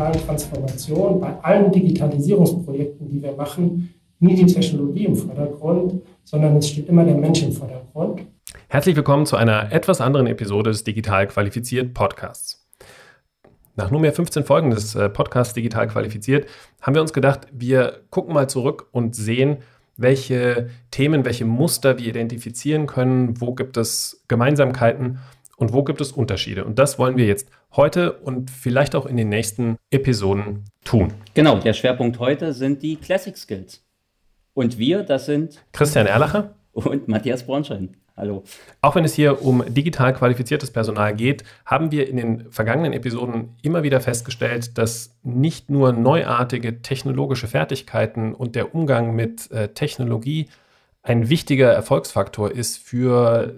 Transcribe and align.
digitalen 0.00 0.26
Transformation, 0.26 1.20
bei 1.20 1.34
allen 1.42 1.72
Digitalisierungsprojekten, 1.72 3.10
die 3.10 3.22
wir 3.22 3.32
machen, 3.32 3.94
nie 4.18 4.34
die 4.34 4.46
Technologie 4.46 5.04
im 5.04 5.16
Vordergrund, 5.16 6.02
sondern 6.24 6.56
es 6.56 6.68
steht 6.68 6.88
immer 6.88 7.04
der 7.04 7.16
Mensch 7.16 7.42
im 7.42 7.52
Vordergrund. 7.52 8.22
Herzlich 8.68 8.96
willkommen 8.96 9.26
zu 9.26 9.36
einer 9.36 9.72
etwas 9.72 10.00
anderen 10.00 10.26
Episode 10.26 10.70
des 10.70 10.84
Digital 10.84 11.26
Qualifiziert 11.26 11.92
Podcasts. 11.92 12.66
Nach 13.76 13.90
nunmehr 13.90 14.12
15 14.12 14.44
Folgen 14.44 14.70
des 14.70 14.94
äh, 14.94 15.10
Podcasts 15.10 15.54
Digital 15.54 15.88
Qualifiziert 15.88 16.48
haben 16.80 16.94
wir 16.94 17.02
uns 17.02 17.12
gedacht, 17.12 17.46
wir 17.52 18.00
gucken 18.10 18.32
mal 18.32 18.48
zurück 18.48 18.88
und 18.92 19.14
sehen, 19.14 19.58
welche 19.98 20.70
Themen, 20.90 21.26
welche 21.26 21.44
Muster 21.44 21.98
wir 21.98 22.06
identifizieren 22.06 22.86
können, 22.86 23.38
wo 23.40 23.54
gibt 23.54 23.76
es 23.76 24.24
Gemeinsamkeiten 24.28 25.18
und 25.60 25.74
wo 25.74 25.84
gibt 25.84 26.00
es 26.00 26.10
Unterschiede. 26.10 26.64
Und 26.64 26.78
das 26.78 26.98
wollen 26.98 27.16
wir 27.18 27.26
jetzt 27.26 27.50
heute 27.76 28.14
und 28.14 28.50
vielleicht 28.50 28.94
auch 28.94 29.04
in 29.04 29.16
den 29.18 29.28
nächsten 29.28 29.76
Episoden 29.90 30.64
tun. 30.84 31.12
Genau, 31.34 31.58
der 31.58 31.74
Schwerpunkt 31.74 32.18
heute 32.18 32.54
sind 32.54 32.82
die 32.82 32.96
Classic 32.96 33.36
Skills. 33.36 33.84
Und 34.54 34.78
wir, 34.78 35.02
das 35.02 35.26
sind 35.26 35.62
Christian 35.72 36.06
Erlacher 36.06 36.54
und 36.72 37.08
Matthias 37.08 37.44
Bornschein. 37.44 37.94
Hallo. 38.16 38.42
Auch 38.80 38.94
wenn 38.94 39.04
es 39.04 39.14
hier 39.14 39.42
um 39.42 39.62
digital 39.68 40.14
qualifiziertes 40.14 40.70
Personal 40.70 41.14
geht, 41.14 41.44
haben 41.64 41.92
wir 41.92 42.08
in 42.08 42.16
den 42.16 42.50
vergangenen 42.50 42.92
Episoden 42.94 43.56
immer 43.62 43.82
wieder 43.82 44.00
festgestellt, 44.00 44.78
dass 44.78 45.18
nicht 45.22 45.70
nur 45.70 45.92
neuartige 45.92 46.80
technologische 46.80 47.48
Fertigkeiten 47.48 48.34
und 48.34 48.56
der 48.56 48.74
Umgang 48.74 49.14
mit 49.14 49.50
äh, 49.50 49.68
Technologie 49.68 50.48
ein 51.02 51.28
wichtiger 51.28 51.70
Erfolgsfaktor 51.70 52.50
ist 52.50 52.78
für 52.78 53.54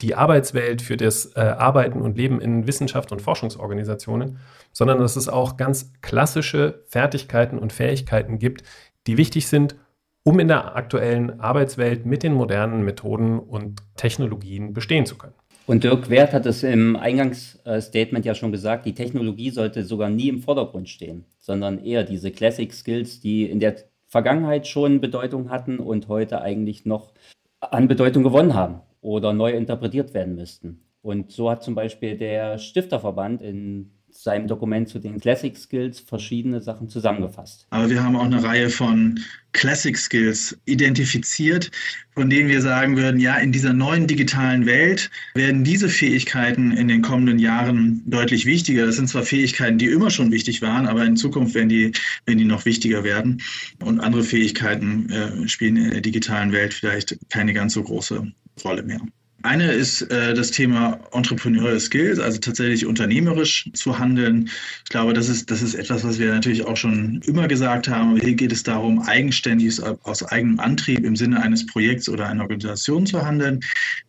die 0.00 0.14
Arbeitswelt, 0.14 0.80
für 0.80 0.96
das 0.96 1.34
äh, 1.34 1.40
Arbeiten 1.40 2.00
und 2.00 2.16
Leben 2.16 2.40
in 2.40 2.66
Wissenschaft 2.66 3.10
und 3.10 3.20
Forschungsorganisationen, 3.20 4.38
sondern 4.72 4.98
dass 4.98 5.16
es 5.16 5.28
auch 5.28 5.56
ganz 5.56 5.92
klassische 6.02 6.84
Fertigkeiten 6.86 7.58
und 7.58 7.72
Fähigkeiten 7.72 8.38
gibt, 8.38 8.62
die 9.06 9.16
wichtig 9.16 9.48
sind, 9.48 9.76
um 10.22 10.38
in 10.38 10.48
der 10.48 10.76
aktuellen 10.76 11.40
Arbeitswelt 11.40 12.06
mit 12.06 12.22
den 12.22 12.34
modernen 12.34 12.84
Methoden 12.84 13.38
und 13.38 13.80
Technologien 13.96 14.72
bestehen 14.72 15.06
zu 15.06 15.16
können. 15.16 15.34
Und 15.66 15.84
Dirk 15.84 16.08
Wert 16.08 16.32
hat 16.32 16.46
es 16.46 16.62
im 16.62 16.96
Eingangsstatement 16.96 18.24
ja 18.24 18.34
schon 18.34 18.52
gesagt, 18.52 18.86
die 18.86 18.94
Technologie 18.94 19.50
sollte 19.50 19.84
sogar 19.84 20.08
nie 20.08 20.28
im 20.28 20.40
Vordergrund 20.40 20.88
stehen, 20.88 21.24
sondern 21.38 21.84
eher 21.84 22.04
diese 22.04 22.30
Classic 22.30 22.72
Skills, 22.72 23.20
die 23.20 23.44
in 23.44 23.60
der 23.60 23.76
Vergangenheit 24.06 24.66
schon 24.66 25.00
Bedeutung 25.00 25.50
hatten 25.50 25.78
und 25.78 26.08
heute 26.08 26.40
eigentlich 26.40 26.86
noch 26.86 27.12
an 27.60 27.88
Bedeutung 27.88 28.22
gewonnen 28.22 28.54
haben 28.54 28.80
oder 29.00 29.32
neu 29.32 29.52
interpretiert 29.52 30.14
werden 30.14 30.34
müssten. 30.34 30.80
Und 31.02 31.32
so 31.32 31.50
hat 31.50 31.62
zum 31.62 31.74
Beispiel 31.74 32.16
der 32.16 32.58
Stifterverband 32.58 33.40
in 33.42 33.92
seinem 34.10 34.48
Dokument 34.48 34.88
zu 34.88 34.98
den 34.98 35.20
Classic 35.20 35.56
Skills 35.56 36.00
verschiedene 36.00 36.60
Sachen 36.60 36.88
zusammengefasst. 36.88 37.66
Aber 37.70 37.88
wir 37.88 38.02
haben 38.02 38.16
auch 38.16 38.24
eine 38.24 38.42
Reihe 38.42 38.68
von 38.68 39.20
Classic 39.52 39.96
Skills 39.96 40.58
identifiziert, 40.64 41.70
von 42.14 42.28
denen 42.28 42.48
wir 42.48 42.60
sagen 42.60 42.96
würden, 42.96 43.20
ja, 43.20 43.36
in 43.36 43.52
dieser 43.52 43.72
neuen 43.72 44.06
digitalen 44.06 44.66
Welt 44.66 45.10
werden 45.34 45.62
diese 45.62 45.88
Fähigkeiten 45.88 46.72
in 46.72 46.88
den 46.88 47.02
kommenden 47.02 47.38
Jahren 47.38 48.02
deutlich 48.06 48.44
wichtiger. 48.44 48.86
Das 48.86 48.96
sind 48.96 49.08
zwar 49.08 49.22
Fähigkeiten, 49.22 49.78
die 49.78 49.86
immer 49.86 50.10
schon 50.10 50.32
wichtig 50.32 50.62
waren, 50.62 50.86
aber 50.86 51.04
in 51.04 51.16
Zukunft 51.16 51.54
werden 51.54 51.68
die, 51.68 51.92
werden 52.26 52.38
die 52.38 52.44
noch 52.44 52.64
wichtiger 52.64 53.04
werden. 53.04 53.40
Und 53.82 54.00
andere 54.00 54.24
Fähigkeiten 54.24 55.10
äh, 55.10 55.48
spielen 55.48 55.76
in 55.76 55.90
der 55.90 56.00
digitalen 56.00 56.52
Welt 56.52 56.74
vielleicht 56.74 57.16
keine 57.30 57.52
ganz 57.54 57.74
so 57.74 57.82
große 57.82 58.32
Rolle 58.64 58.82
mehr. 58.82 59.00
Eine 59.42 59.70
ist 59.70 60.02
äh, 60.02 60.34
das 60.34 60.50
Thema 60.50 60.98
Entrepreneurial 61.12 61.78
Skills, 61.78 62.18
also 62.18 62.38
tatsächlich 62.38 62.84
unternehmerisch 62.86 63.70
zu 63.72 63.96
handeln. 63.96 64.50
Ich 64.84 64.90
glaube, 64.90 65.12
das 65.12 65.28
ist, 65.28 65.48
das 65.48 65.62
ist 65.62 65.74
etwas, 65.74 66.02
was 66.02 66.18
wir 66.18 66.32
natürlich 66.32 66.66
auch 66.66 66.76
schon 66.76 67.22
immer 67.24 67.46
gesagt 67.46 67.86
haben. 67.86 68.18
Hier 68.18 68.34
geht 68.34 68.50
es 68.50 68.64
darum, 68.64 69.00
eigenständig 69.02 69.80
aus 70.02 70.24
eigenem 70.24 70.58
Antrieb 70.58 71.04
im 71.04 71.14
Sinne 71.14 71.40
eines 71.40 71.64
Projekts 71.66 72.08
oder 72.08 72.26
einer 72.26 72.42
Organisation 72.42 73.06
zu 73.06 73.24
handeln. 73.24 73.60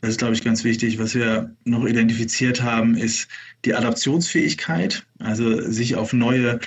Das 0.01 0.11
ist, 0.11 0.17
glaube 0.17 0.33
ich, 0.33 0.43
ganz 0.43 0.63
wichtig. 0.63 0.97
Was 0.97 1.13
wir 1.13 1.55
noch 1.63 1.85
identifiziert 1.85 2.63
haben, 2.63 2.95
ist 2.95 3.27
die 3.65 3.75
Adaptionsfähigkeit, 3.75 5.05
also 5.19 5.61
sich 5.69 5.95
auf 5.95 6.11
neue 6.11 6.59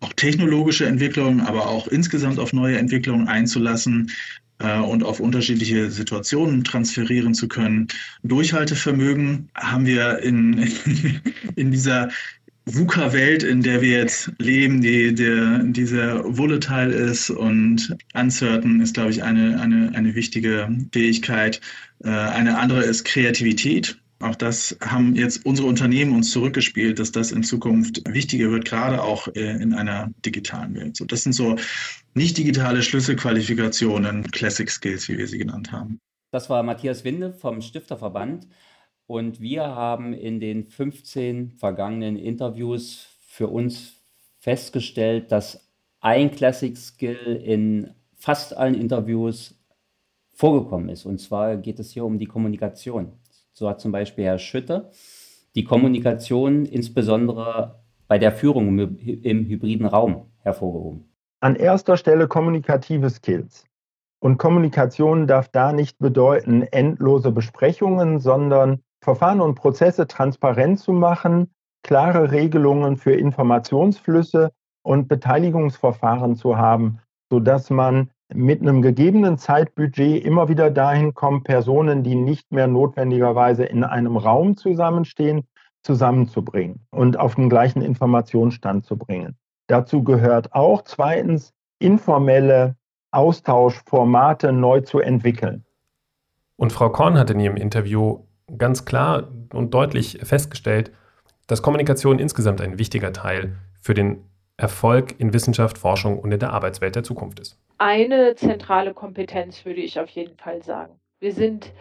auch 0.00 0.12
technologische 0.12 0.86
Entwicklungen, 0.86 1.40
aber 1.40 1.66
auch 1.66 1.88
insgesamt 1.88 2.38
auf 2.38 2.52
neue 2.52 2.78
Entwicklungen 2.78 3.26
einzulassen, 3.26 4.10
und 4.58 5.02
auf 5.02 5.20
unterschiedliche 5.20 5.90
Situationen 5.90 6.64
transferieren 6.64 7.34
zu 7.34 7.48
können. 7.48 7.88
Durchhaltevermögen 8.22 9.48
haben 9.54 9.86
wir 9.86 10.20
in, 10.20 10.70
in 11.56 11.70
dieser 11.70 12.10
VUCA-Welt, 12.66 13.42
in 13.42 13.62
der 13.62 13.82
wir 13.82 13.98
jetzt 13.98 14.32
leben, 14.38 14.80
die, 14.80 15.14
der, 15.14 15.58
die 15.64 15.84
sehr 15.84 16.22
volatile 16.24 16.94
ist 16.94 17.28
und 17.28 17.94
uncertain 18.14 18.80
ist, 18.80 18.94
glaube 18.94 19.10
ich, 19.10 19.22
eine, 19.22 19.60
eine, 19.60 19.92
eine 19.94 20.14
wichtige 20.14 20.68
Fähigkeit. 20.92 21.60
Äh, 22.02 22.08
eine 22.08 22.58
andere 22.58 22.82
ist 22.82 23.04
Kreativität. 23.04 23.98
Auch 24.24 24.36
das 24.36 24.74
haben 24.80 25.14
jetzt 25.14 25.44
unsere 25.44 25.68
Unternehmen 25.68 26.14
uns 26.14 26.30
zurückgespielt, 26.30 26.98
dass 26.98 27.12
das 27.12 27.30
in 27.30 27.42
Zukunft 27.42 28.00
wichtiger 28.08 28.50
wird, 28.50 28.64
gerade 28.64 29.02
auch 29.02 29.28
äh, 29.28 29.62
in 29.62 29.74
einer 29.74 30.10
digitalen 30.24 30.74
Welt. 30.74 30.96
So, 30.96 31.04
das 31.04 31.24
sind 31.24 31.34
so 31.34 31.56
nicht 32.14 32.38
digitale 32.38 32.82
Schlüsselqualifikationen, 32.82 34.30
Classic 34.30 34.70
Skills, 34.70 35.10
wie 35.10 35.18
wir 35.18 35.26
sie 35.26 35.36
genannt 35.36 35.72
haben. 35.72 36.00
Das 36.30 36.48
war 36.48 36.62
Matthias 36.62 37.04
Winde 37.04 37.34
vom 37.34 37.60
Stifterverband. 37.60 38.48
Und 39.06 39.40
wir 39.40 39.64
haben 39.64 40.14
in 40.14 40.40
den 40.40 40.64
15 40.64 41.50
vergangenen 41.58 42.16
Interviews 42.16 43.06
für 43.28 43.48
uns 43.48 43.92
festgestellt, 44.38 45.32
dass 45.32 45.70
ein 46.00 46.30
Classic 46.30 46.74
Skill 46.74 47.42
in 47.44 47.90
fast 48.16 48.56
allen 48.56 48.74
Interviews 48.74 49.54
vorgekommen 50.32 50.88
ist. 50.88 51.04
Und 51.04 51.20
zwar 51.20 51.58
geht 51.58 51.78
es 51.78 51.90
hier 51.90 52.06
um 52.06 52.18
die 52.18 52.26
Kommunikation. 52.26 53.12
So 53.56 53.68
hat 53.68 53.80
zum 53.80 53.92
Beispiel 53.92 54.24
Herr 54.24 54.38
Schütte 54.38 54.90
die 55.54 55.62
Kommunikation 55.62 56.66
insbesondere 56.66 57.84
bei 58.08 58.18
der 58.18 58.32
Führung 58.32 58.76
im, 58.78 59.44
hybriden 59.46 59.86
Raum 59.86 60.32
hervorgehoben. 60.40 61.08
An 61.40 61.54
erster 61.54 61.96
Stelle 61.96 62.26
kommunikative 62.26 63.08
Skills. 63.10 63.64
Und 64.20 64.38
Kommunikation 64.38 65.28
darf 65.28 65.48
da 65.48 65.72
nicht 65.72 65.98
bedeuten 65.98 66.62
endlose 66.62 67.30
Besprechungen, 67.30 68.18
sondern 68.18 68.80
Verfahren 69.02 69.40
und 69.40 69.54
Prozesse 69.54 70.08
transparent 70.08 70.80
zu 70.80 70.92
machen, 70.92 71.52
klare 71.84 72.32
Regelungen 72.32 72.96
für 72.96 73.12
Informationsflüsse 73.12 74.50
und 74.82 75.06
Beteiligungsverfahren 75.06 76.34
zu 76.34 76.56
haben, 76.56 77.00
sodass 77.30 77.70
man 77.70 78.10
mit 78.32 78.62
einem 78.62 78.80
gegebenen 78.80 79.38
Zeitbudget 79.38 80.24
immer 80.24 80.48
wieder 80.48 80.70
dahin 80.70 81.14
kommen, 81.14 81.42
Personen, 81.42 82.02
die 82.02 82.14
nicht 82.14 82.50
mehr 82.52 82.66
notwendigerweise 82.66 83.64
in 83.64 83.84
einem 83.84 84.16
Raum 84.16 84.56
zusammenstehen, 84.56 85.46
zusammenzubringen 85.82 86.80
und 86.90 87.18
auf 87.18 87.34
den 87.34 87.50
gleichen 87.50 87.82
Informationsstand 87.82 88.86
zu 88.86 88.96
bringen. 88.96 89.36
Dazu 89.66 90.02
gehört 90.02 90.54
auch 90.54 90.82
zweitens 90.82 91.52
informelle 91.78 92.76
Austauschformate 93.10 94.52
neu 94.52 94.80
zu 94.80 95.00
entwickeln. 95.00 95.64
Und 96.56 96.72
Frau 96.72 96.88
Korn 96.88 97.18
hat 97.18 97.30
in 97.30 97.40
ihrem 97.40 97.56
Interview 97.56 98.20
ganz 98.56 98.84
klar 98.84 99.28
und 99.52 99.74
deutlich 99.74 100.20
festgestellt, 100.22 100.92
dass 101.46 101.62
Kommunikation 101.62 102.18
insgesamt 102.18 102.60
ein 102.60 102.78
wichtiger 102.78 103.12
Teil 103.12 103.56
für 103.80 103.92
den 103.92 104.24
Erfolg 104.56 105.18
in 105.18 105.32
Wissenschaft, 105.32 105.78
Forschung 105.78 106.18
und 106.18 106.32
in 106.32 106.38
der 106.38 106.52
Arbeitswelt 106.52 106.96
der 106.96 107.02
Zukunft 107.02 107.40
ist 107.40 107.58
eine 107.78 108.34
zentrale 108.34 108.94
Kompetenz, 108.94 109.64
würde 109.64 109.80
ich 109.80 109.98
auf 109.98 110.10
jeden 110.10 110.36
Fall 110.36 110.62
sagen. 110.62 111.00
Wir 111.20 111.32
sind 111.32 111.72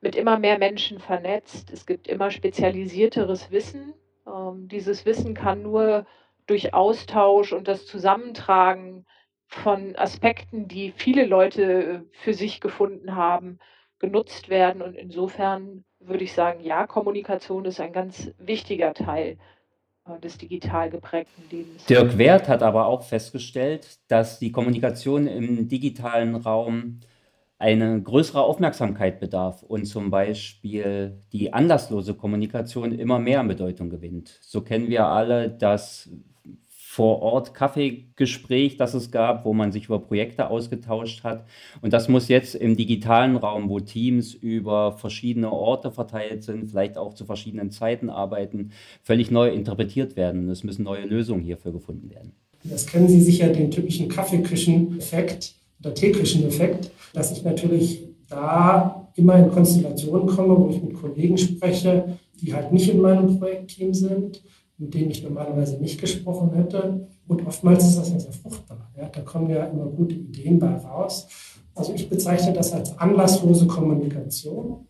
mit 0.00 0.16
immer 0.16 0.38
mehr 0.38 0.58
Menschen 0.58 0.98
vernetzt. 0.98 1.70
Es 1.72 1.86
gibt 1.86 2.08
immer 2.08 2.30
spezialisierteres 2.30 3.50
Wissen. 3.50 3.94
Ähm, 4.26 4.68
dieses 4.68 5.04
Wissen 5.04 5.34
kann 5.34 5.62
nur 5.62 6.06
durch 6.46 6.74
Austausch 6.74 7.52
und 7.52 7.68
das 7.68 7.86
Zusammentragen 7.86 9.06
von 9.48 9.96
Aspekten, 9.96 10.68
die 10.68 10.92
viele 10.92 11.24
Leute 11.24 11.62
äh, 11.62 12.00
für 12.12 12.34
sich 12.34 12.60
gefunden 12.60 13.14
haben, 13.14 13.58
genutzt 13.98 14.48
werden. 14.48 14.82
Und 14.82 14.94
insofern 14.94 15.84
würde 15.98 16.24
ich 16.24 16.32
sagen, 16.32 16.60
ja, 16.60 16.86
Kommunikation 16.86 17.64
ist 17.64 17.80
ein 17.80 17.92
ganz 17.92 18.32
wichtiger 18.38 18.94
Teil 18.94 19.38
des 20.22 20.38
digital 20.38 20.90
geprägten 20.90 21.42
Lebens. 21.50 21.84
Dirk 21.86 22.18
Wert 22.18 22.48
hat 22.48 22.62
aber 22.62 22.86
auch 22.86 23.02
festgestellt, 23.02 23.98
dass 24.08 24.38
die 24.38 24.52
Kommunikation 24.52 25.26
im 25.26 25.68
digitalen 25.68 26.36
Raum 26.36 27.00
eine 27.58 28.00
größere 28.02 28.42
Aufmerksamkeit 28.42 29.18
bedarf 29.18 29.62
und 29.62 29.86
zum 29.86 30.10
Beispiel 30.10 31.20
die 31.32 31.52
anlasslose 31.52 32.14
Kommunikation 32.14 32.92
immer 32.92 33.18
mehr 33.18 33.40
an 33.40 33.48
Bedeutung 33.48 33.88
gewinnt. 33.88 34.38
So 34.42 34.60
kennen 34.60 34.88
wir 34.88 35.06
alle 35.06 35.50
das 35.50 36.10
vor 36.96 37.20
Ort 37.20 37.52
Kaffeegespräch, 37.52 38.78
das 38.78 38.94
es 38.94 39.10
gab, 39.10 39.44
wo 39.44 39.52
man 39.52 39.70
sich 39.70 39.84
über 39.84 39.98
Projekte 39.98 40.48
ausgetauscht 40.48 41.24
hat. 41.24 41.44
Und 41.82 41.92
das 41.92 42.08
muss 42.08 42.28
jetzt 42.28 42.54
im 42.54 42.74
digitalen 42.74 43.36
Raum, 43.36 43.68
wo 43.68 43.80
Teams 43.80 44.32
über 44.32 44.92
verschiedene 44.92 45.52
Orte 45.52 45.90
verteilt 45.90 46.42
sind, 46.42 46.70
vielleicht 46.70 46.96
auch 46.96 47.12
zu 47.12 47.26
verschiedenen 47.26 47.70
Zeiten 47.70 48.08
arbeiten, 48.08 48.70
völlig 49.02 49.30
neu 49.30 49.50
interpretiert 49.50 50.16
werden. 50.16 50.48
Es 50.48 50.64
müssen 50.64 50.84
neue 50.84 51.04
Lösungen 51.04 51.42
hierfür 51.42 51.70
gefunden 51.70 52.08
werden. 52.08 52.32
Das 52.64 52.86
kennen 52.86 53.08
Sie 53.08 53.20
sicher, 53.20 53.50
den 53.50 53.70
typischen 53.70 54.08
Kaffeeküchen-Effekt 54.08 55.54
oder 55.80 55.92
Teeküchen-Effekt, 55.92 56.90
dass 57.12 57.30
ich 57.30 57.44
natürlich 57.44 58.08
da 58.30 59.06
immer 59.16 59.38
in 59.38 59.50
Konstellationen 59.50 60.26
komme, 60.28 60.56
wo 60.56 60.70
ich 60.70 60.82
mit 60.82 60.94
Kollegen 60.94 61.36
spreche, 61.36 62.16
die 62.40 62.54
halt 62.54 62.72
nicht 62.72 62.88
in 62.88 63.02
meinem 63.02 63.38
Projektteam 63.38 63.92
sind 63.92 64.40
mit 64.78 64.94
denen 64.94 65.10
ich 65.10 65.22
normalerweise 65.22 65.78
nicht 65.78 66.00
gesprochen 66.00 66.52
hätte. 66.54 67.08
Und 67.26 67.46
oftmals 67.46 67.84
ist 67.84 67.98
das 67.98 68.10
ja 68.10 68.18
sehr 68.18 68.32
fruchtbar. 68.32 68.90
Ja? 68.96 69.08
Da 69.08 69.20
kommen 69.22 69.48
ja 69.50 69.64
immer 69.66 69.86
gute 69.86 70.14
Ideen 70.14 70.58
bei 70.58 70.74
raus. 70.76 71.28
Also 71.74 71.92
ich 71.94 72.08
bezeichne 72.08 72.52
das 72.52 72.72
als 72.72 72.98
anlasslose 72.98 73.66
Kommunikation. 73.66 74.86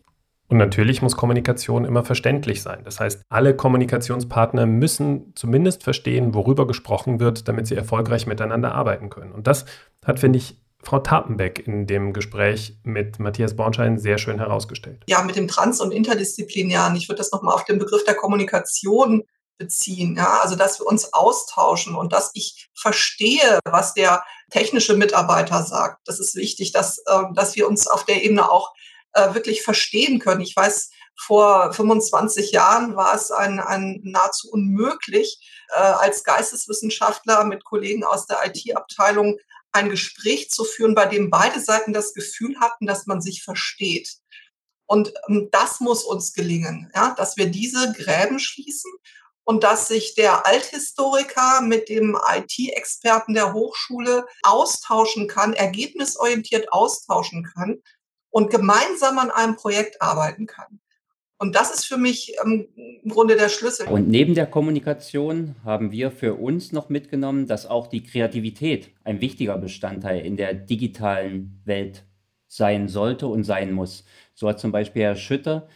Und 0.49 0.57
natürlich 0.57 1.01
muss 1.01 1.17
Kommunikation 1.17 1.83
immer 1.83 2.05
verständlich 2.05 2.61
sein. 2.61 2.79
Das 2.85 3.01
heißt, 3.01 3.21
alle 3.27 3.53
Kommunikationspartner 3.53 4.65
müssen 4.65 5.33
zumindest 5.35 5.83
verstehen, 5.83 6.33
worüber 6.33 6.65
gesprochen 6.65 7.19
wird, 7.19 7.49
damit 7.49 7.67
sie 7.67 7.75
erfolgreich 7.75 8.27
miteinander 8.27 8.73
arbeiten 8.73 9.09
können. 9.09 9.33
Und 9.33 9.47
das 9.47 9.65
hat, 10.05 10.19
finde 10.19 10.37
ich, 10.37 10.61
Frau 10.81 10.99
Tapenbeck 10.99 11.67
in 11.67 11.85
dem 11.85 12.13
Gespräch 12.13 12.79
mit 12.83 13.19
Matthias 13.19 13.57
Bornschein 13.57 13.97
sehr 13.97 14.17
schön 14.17 14.37
herausgestellt. 14.37 15.03
Ja, 15.09 15.21
mit 15.23 15.35
dem 15.35 15.49
Trans- 15.49 15.81
und 15.81 15.91
Interdisziplinären. 15.91 16.95
Ich 16.95 17.09
würde 17.09 17.17
das 17.17 17.31
nochmal 17.33 17.55
auf 17.55 17.65
den 17.65 17.79
Begriff 17.79 18.05
der 18.05 18.13
Kommunikation 18.13 19.23
beziehen. 19.57 20.15
Ja, 20.15 20.39
also 20.41 20.55
dass 20.55 20.79
wir 20.79 20.85
uns 20.85 21.13
austauschen 21.13 21.95
und 21.95 22.13
dass 22.13 22.31
ich 22.33 22.69
verstehe, 22.73 23.59
was 23.65 23.93
der 23.93 24.23
technische 24.51 24.95
Mitarbeiter 24.95 25.63
sagt. 25.63 26.07
Das 26.07 26.19
ist 26.19 26.35
wichtig, 26.35 26.71
dass, 26.71 26.99
äh, 26.99 27.23
dass 27.33 27.55
wir 27.55 27.67
uns 27.67 27.87
auf 27.87 28.05
der 28.05 28.23
Ebene 28.23 28.49
auch 28.49 28.73
äh, 29.13 29.33
wirklich 29.33 29.63
verstehen 29.63 30.19
können. 30.19 30.41
Ich 30.41 30.55
weiß, 30.55 30.91
vor 31.19 31.73
25 31.73 32.51
Jahren 32.51 32.95
war 32.95 33.15
es 33.15 33.31
ein, 33.31 33.59
ein 33.59 34.01
nahezu 34.03 34.51
unmöglich, 34.51 35.39
äh, 35.73 35.79
als 35.79 36.23
Geisteswissenschaftler 36.23 37.43
mit 37.43 37.63
Kollegen 37.63 38.03
aus 38.03 38.27
der 38.27 38.45
IT-Abteilung 38.45 39.37
ein 39.71 39.89
Gespräch 39.89 40.49
zu 40.49 40.63
führen, 40.63 40.95
bei 40.95 41.05
dem 41.05 41.29
beide 41.29 41.59
Seiten 41.59 41.91
das 41.93 42.13
Gefühl 42.13 42.59
hatten, 42.59 42.85
dass 42.85 43.05
man 43.07 43.21
sich 43.21 43.43
versteht. 43.43 44.17
Und 44.85 45.11
ähm, 45.27 45.49
das 45.51 45.79
muss 45.79 46.03
uns 46.03 46.33
gelingen, 46.33 46.89
ja, 46.95 47.13
dass 47.17 47.35
wir 47.35 47.47
diese 47.47 47.93
Gräben 47.93 48.39
schließen 48.39 48.91
und 49.47 49.63
dass 49.63 49.87
sich 49.87 50.13
der 50.13 50.45
Althistoriker 50.45 51.61
mit 51.61 51.87
dem 51.87 52.17
IT-Experten 52.35 53.33
der 53.33 53.53
Hochschule 53.53 54.25
austauschen 54.43 55.29
kann, 55.29 55.53
ergebnisorientiert 55.53 56.73
austauschen 56.73 57.47
kann 57.55 57.77
und 58.29 58.49
gemeinsam 58.49 59.17
an 59.19 59.31
einem 59.31 59.55
Projekt 59.55 60.01
arbeiten 60.01 60.47
kann. 60.47 60.81
Und 61.37 61.55
das 61.55 61.73
ist 61.73 61.85
für 61.85 61.95
mich 61.95 62.35
ähm, 62.43 62.67
im 62.75 63.09
Grunde 63.09 63.37
der 63.37 63.47
Schlüssel. 63.47 63.87
Und 63.87 64.09
neben 64.09 64.35
der 64.35 64.47
Kommunikation 64.47 65.55
haben 65.63 65.93
wir 65.93 66.11
für 66.11 66.33
uns 66.33 66.73
noch 66.73 66.89
mitgenommen, 66.89 67.47
dass 67.47 67.65
auch 67.65 67.87
die 67.87 68.03
Kreativität 68.03 68.89
ein 69.05 69.21
wichtiger 69.21 69.57
Bestandteil 69.57 70.25
in 70.25 70.35
der 70.35 70.55
digitalen 70.55 71.61
Welt 71.63 72.03
sein 72.47 72.89
sollte 72.89 73.27
und 73.27 73.45
sein 73.45 73.71
muss. 73.71 74.03
So 74.33 74.49
hat 74.49 74.59
zum 74.59 74.73
Beispiel 74.73 75.03
Herr 75.03 75.15
Schütter 75.15 75.69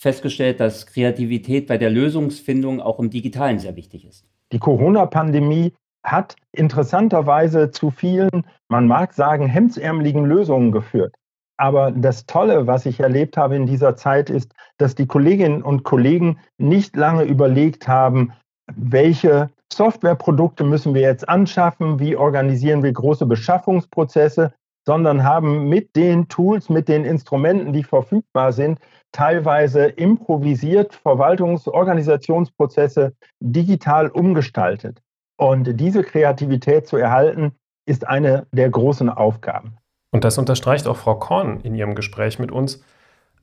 festgestellt, 0.00 0.60
dass 0.60 0.86
Kreativität 0.86 1.66
bei 1.66 1.76
der 1.76 1.90
Lösungsfindung 1.90 2.80
auch 2.80 2.98
im 2.98 3.10
Digitalen 3.10 3.58
sehr 3.58 3.76
wichtig 3.76 4.06
ist. 4.06 4.24
Die 4.50 4.58
Corona-Pandemie 4.58 5.74
hat 6.02 6.36
interessanterweise 6.52 7.70
zu 7.70 7.90
vielen, 7.90 8.46
man 8.68 8.86
mag 8.86 9.12
sagen, 9.12 9.46
hemdsärmeligen 9.46 10.24
Lösungen 10.24 10.72
geführt. 10.72 11.14
Aber 11.58 11.90
das 11.90 12.24
Tolle, 12.24 12.66
was 12.66 12.86
ich 12.86 13.00
erlebt 13.00 13.36
habe 13.36 13.56
in 13.56 13.66
dieser 13.66 13.94
Zeit, 13.94 14.30
ist, 14.30 14.54
dass 14.78 14.94
die 14.94 15.06
Kolleginnen 15.06 15.62
und 15.62 15.82
Kollegen 15.82 16.38
nicht 16.56 16.96
lange 16.96 17.24
überlegt 17.24 17.86
haben, 17.86 18.32
welche 18.74 19.50
Softwareprodukte 19.70 20.64
müssen 20.64 20.94
wir 20.94 21.02
jetzt 21.02 21.28
anschaffen, 21.28 22.00
wie 22.00 22.16
organisieren 22.16 22.82
wir 22.82 22.92
große 22.92 23.26
Beschaffungsprozesse, 23.26 24.54
sondern 24.86 25.24
haben 25.24 25.68
mit 25.68 25.96
den 25.96 26.28
Tools, 26.28 26.68
mit 26.68 26.88
den 26.88 27.04
Instrumenten, 27.04 27.72
die 27.72 27.84
verfügbar 27.84 28.52
sind, 28.52 28.78
teilweise 29.12 29.86
improvisiert 29.86 30.94
Verwaltungsorganisationsprozesse 30.94 33.14
digital 33.40 34.08
umgestaltet. 34.08 35.02
Und 35.36 35.80
diese 35.80 36.02
Kreativität 36.02 36.86
zu 36.86 36.96
erhalten, 36.96 37.52
ist 37.86 38.06
eine 38.06 38.46
der 38.52 38.70
großen 38.70 39.08
Aufgaben. 39.08 39.76
Und 40.10 40.24
das 40.24 40.38
unterstreicht 40.38 40.86
auch 40.86 40.96
Frau 40.96 41.16
Korn 41.16 41.60
in 41.60 41.74
ihrem 41.74 41.94
Gespräch 41.94 42.38
mit 42.38 42.52
uns, 42.52 42.82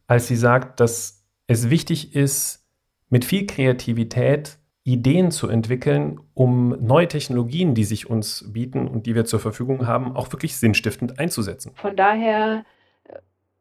als 0.08 0.28
sie 0.28 0.36
sagt, 0.36 0.80
dass 0.80 1.26
es 1.48 1.70
wichtig 1.70 2.16
ist, 2.16 2.66
mit 3.10 3.26
viel 3.26 3.48
Kreativität 3.48 4.58
Ideen 4.88 5.32
zu 5.32 5.50
entwickeln, 5.50 6.18
um 6.34 6.70
neue 6.80 7.10
Technologien, 7.10 7.76
die 7.76 7.84
sich 7.84 8.10
uns 8.10 8.50
bieten 8.54 8.88
und 8.88 9.06
die 9.06 9.16
wir 9.16 9.26
zur 9.26 9.42
Verfügung 9.42 9.86
haben, 9.86 10.16
auch 10.16 10.32
wirklich 10.32 10.56
sinnstiftend 10.56 11.20
einzusetzen. 11.20 11.74
Von 11.76 11.98
daher 11.98 12.64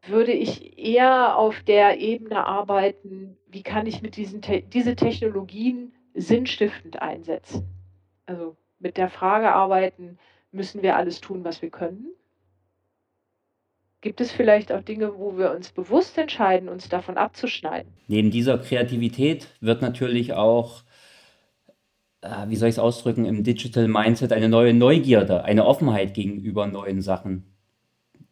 würde 0.07 0.31
ich 0.31 0.79
eher 0.79 1.37
auf 1.37 1.65
der 1.65 1.99
Ebene 1.99 2.47
arbeiten, 2.47 3.37
wie 3.49 3.65
kann 3.65 3.87
ich 3.87 4.03
mit 4.03 4.17
diesen 4.17 4.41
Te 4.41 4.63
diese 4.63 4.95
Technologien 4.95 5.93
sinnstiftend 6.15 7.03
einsetzen. 7.03 7.67
Also 8.27 8.57
mit 8.79 8.97
der 8.97 9.11
Frage 9.11 9.53
arbeiten, 9.53 10.19
müssen 10.53 10.83
wir 10.83 10.97
alles 10.97 11.21
tun, 11.21 11.43
was 11.43 11.61
wir 11.61 11.71
können? 11.71 12.07
Gibt 14.01 14.21
es 14.21 14.31
vielleicht 14.31 14.71
auch 14.71 14.83
Dinge, 14.83 15.19
wo 15.19 15.37
wir 15.37 15.51
uns 15.51 15.73
bewusst 15.73 16.17
entscheiden, 16.19 16.69
uns 16.69 16.89
davon 16.89 17.17
abzuschneiden? 17.17 17.93
Neben 18.07 18.31
dieser 18.31 18.59
Kreativität 18.59 19.49
wird 19.61 19.83
natürlich 19.83 20.35
auch, 20.35 20.83
äh, 20.83 20.96
wie 22.49 22.57
soll 22.57 22.69
ich 22.69 22.77
es 22.77 22.79
ausdrücken, 22.79 23.25
im 23.25 23.45
Digital 23.45 23.89
Mindset 23.89 24.33
eine 24.33 24.49
neue 24.49 24.75
Neugierde, 24.75 25.45
eine 25.45 25.67
Offenheit 25.67 26.15
gegenüber 26.15 26.67
neuen 26.67 27.03
Sachen 27.03 27.57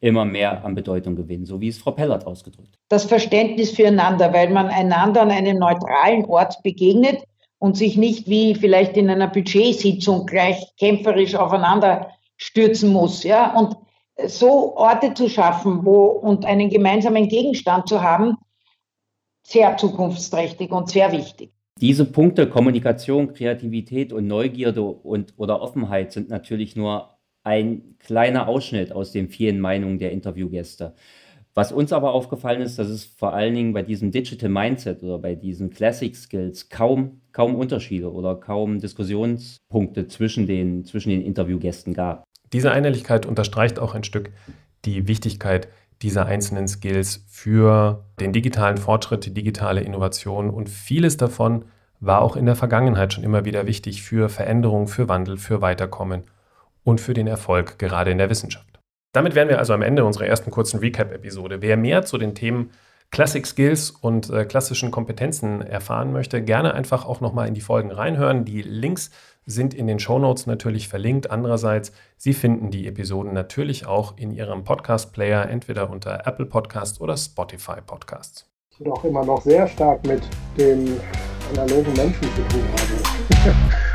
immer 0.01 0.27
mehr 0.27 0.65
an 0.65 0.75
Bedeutung 0.75 1.17
gewinnen, 1.17 1.47
so 1.47 1.63
wie 1.63 1.69
es 1.69 1.79
Frau 1.79 1.93
Pellert 1.93 2.27
ausgedrückt. 2.27 2.79
Das 2.89 3.05
Verständnis 3.05 3.71
füreinander, 3.71 4.33
weil 4.35 4.51
man 4.51 4.67
einander 4.69 5.23
an 5.23 5.31
einem 5.31 5.59
neutralen 5.59 6.27
Ort 6.27 6.63
begegnet 6.63 7.25
und 7.59 7.79
sich 7.79 7.97
nicht 7.97 8.29
wie 8.29 8.55
vielleicht 8.55 8.99
in 8.99 9.09
einer 9.09 9.29
Budgetsitzung 9.29 10.27
gleich 10.27 10.63
kämpferisch 10.79 11.35
aufeinander 11.35 12.11
stürzen 12.37 12.93
muss, 12.93 13.23
ja, 13.23 13.57
und 13.57 13.77
so 14.27 14.77
Orte 14.77 15.15
zu 15.15 15.31
schaffen, 15.31 15.87
wo 15.87 16.05
und 16.05 16.45
einen 16.45 16.69
gemeinsamen 16.69 17.29
Gegenstand 17.29 17.89
zu 17.89 18.03
haben, 18.03 18.37
sehr 19.43 19.79
zukunftsträchtig 19.79 20.71
und 20.71 20.91
sehr 20.91 21.13
wichtig. 21.13 21.54
Diese 21.81 22.05
Punkte 22.05 22.49
Kommunikation, 22.49 23.33
Kreativität 23.33 24.13
und 24.13 24.27
Neugierde 24.27 24.83
und 24.83 25.35
oder 25.37 25.61
Offenheit 25.61 26.13
sind 26.13 26.29
natürlich 26.29 26.77
nur 26.77 27.19
ein 27.43 27.97
kleiner 27.99 28.49
Ausschnitt 28.49 28.93
aus 28.93 29.13
den 29.13 29.29
vielen 29.29 29.61
Meinungen 29.61 29.99
der 29.99 30.13
Interviewgäste. 30.13 30.95
Was 31.53 31.73
uns 31.73 31.93
aber 31.93 32.13
aufgefallen 32.13 32.63
ist, 32.63 32.79
dass 32.79 32.89
es 32.89 33.05
vor 33.05 33.33
allen 33.33 33.55
Dingen 33.55 33.73
bei 33.73 33.83
diesem 33.83 34.11
Digital 34.11 34.49
Mindset 34.49 35.03
oder 35.03 35.19
bei 35.19 35.35
diesen 35.35 35.71
Classic 35.71 36.15
Skills 36.15 36.69
kaum, 36.69 37.21
kaum 37.33 37.55
Unterschiede 37.55 38.13
oder 38.13 38.35
kaum 38.37 38.81
Diskussionspunkte 38.81 40.09
zwischen 40.09 40.47
den, 40.47 40.85
zwischen 40.85 41.11
den 41.11 41.23
Interviewgästen 41.23 41.95
gab. 41.95 42.25
Diese 42.53 42.73
Einheitlichkeit 42.73 43.27
unterstreicht 43.27 43.79
auch 43.79 43.95
ein 43.95 44.05
Stück 44.05 44.33
die 44.85 45.07
Wichtigkeit 45.07 45.69
dieser 46.05 46.27
einzelnen 46.27 46.69
Skills 46.69 47.25
für 47.29 48.05
den 48.21 48.33
digitalen 48.33 48.77
Fortschritt, 48.77 49.25
die 49.25 49.33
digitale 49.33 49.81
Innovation 49.81 50.51
und 50.51 50.69
vieles 50.69 51.17
davon 51.17 51.65
war 51.99 52.21
auch 52.21 52.37
in 52.37 52.45
der 52.45 52.57
Vergangenheit 52.57 53.15
schon 53.15 53.25
immer 53.25 53.47
wieder 53.47 53.67
wichtig 53.67 54.03
für 54.03 54.29
Veränderung, 54.29 54.87
für 54.87 55.09
Wandel, 55.09 55.39
für 55.39 55.63
Weiterkommen 55.63 56.25
und 56.83 57.01
für 57.01 57.15
den 57.15 57.27
Erfolg 57.27 57.79
gerade 57.79 58.11
in 58.11 58.19
der 58.19 58.29
Wissenschaft. 58.29 58.79
Damit 59.13 59.35
wären 59.35 59.49
wir 59.49 59.59
also 59.59 59.73
am 59.73 59.81
Ende 59.81 60.05
unserer 60.05 60.27
ersten 60.27 60.51
kurzen 60.51 60.81
Recap-Episode. 60.81 61.63
Wer 61.63 61.79
mehr 61.79 62.05
zu 62.05 62.19
den 62.19 62.35
Themen 62.35 62.71
Classic 63.11 63.47
Skills 63.47 63.91
und 63.91 64.29
äh, 64.29 64.45
klassischen 64.45 64.91
Kompetenzen 64.91 65.63
erfahren 65.63 66.13
möchte, 66.13 66.43
gerne 66.43 66.75
einfach 66.75 67.07
auch 67.07 67.21
nochmal 67.21 67.49
in 67.49 67.55
die 67.55 67.61
Folgen 67.63 67.93
reinhören. 67.93 68.45
Die 68.45 68.61
Links 68.61 69.11
sind 69.47 69.75
in 69.75 69.87
den 69.87 69.99
Show 69.99 70.19
Notes 70.19 70.47
natürlich 70.47 70.89
verlinkt. 70.89 71.31
Andererseits, 71.31 71.93
Sie 72.17 72.33
finden 72.33 72.71
die 72.71 72.87
Episoden 72.87 73.33
natürlich 73.33 73.87
auch 73.87 74.17
in 74.17 74.31
Ihrem 74.31 74.65
Podcast-Player, 74.65 75.49
entweder 75.49 75.91
unter 75.91 76.27
Apple 76.27 76.47
Podcast 76.47 77.01
oder 77.01 77.17
Spotify 77.17 77.81
Podcasts. 77.85 78.51
Und 78.79 78.91
auch 78.91 79.05
immer 79.05 79.25
noch 79.25 79.43
sehr 79.43 79.69
stark 79.69 80.05
mit 80.07 80.23
dem 80.59 81.01
analogen 81.53 81.93
Menschen 81.93 82.23
zu 82.35 82.43
tun 82.49 82.65
haben. 83.45 83.75